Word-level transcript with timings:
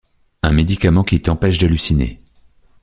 Un 0.41 0.51
médicament 0.51 1.03
qui 1.03 1.21
t’empêche 1.21 1.59
d’halluciner. 1.59 2.23